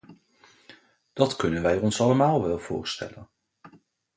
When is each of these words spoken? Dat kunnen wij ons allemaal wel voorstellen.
Dat 1.13 1.35
kunnen 1.35 1.61
wij 1.61 1.77
ons 1.79 2.01
allemaal 2.01 2.43
wel 2.43 2.59
voorstellen. 2.59 3.29